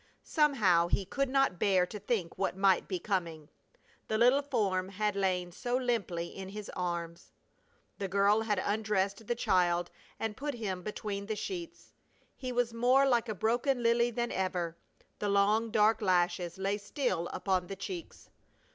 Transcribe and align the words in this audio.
Somehow 0.23 0.87
he 0.87 1.05
could 1.05 1.29
not 1.29 1.59
bear 1.59 1.85
to 1.85 1.99
think 1.99 2.35
what 2.35 2.57
might 2.57 2.87
be 2.87 2.97
coming. 2.97 3.49
The 4.07 4.17
little 4.17 4.41
form 4.41 4.89
had 4.89 5.15
lain 5.15 5.51
so 5.51 5.77
limply 5.77 6.25
in 6.25 6.49
his 6.49 6.71
arms! 6.75 7.31
The 7.99 8.07
girl 8.07 8.41
had 8.41 8.57
undressed 8.65 9.27
the 9.27 9.35
child 9.35 9.91
and 10.19 10.35
put 10.35 10.55
him 10.55 10.81
between 10.81 11.27
the 11.27 11.35
sheets. 11.35 11.93
He 12.35 12.51
was 12.51 12.73
more 12.73 13.05
like 13.07 13.29
a 13.29 13.35
broken 13.35 13.83
lily 13.83 14.09
than 14.09 14.31
ever. 14.31 14.75
The 15.19 15.29
long 15.29 15.69
dark 15.69 16.01
lashes 16.01 16.57
lay 16.57 16.79
still 16.79 17.27
upon 17.27 17.67
the 17.67 17.75
cheeks. 17.75 18.31